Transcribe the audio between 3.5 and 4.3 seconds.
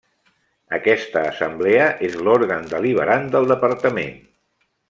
departament.